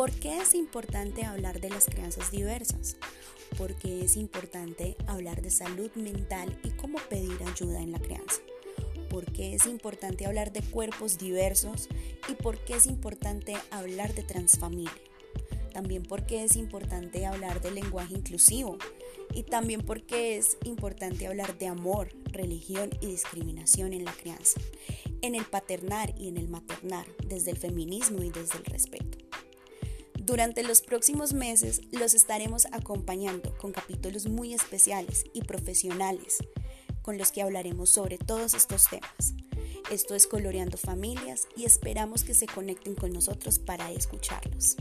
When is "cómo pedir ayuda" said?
6.70-7.82